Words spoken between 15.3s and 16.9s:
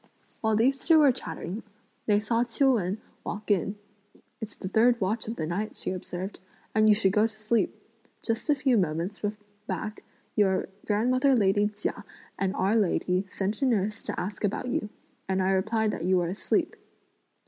I replied that you were asleep."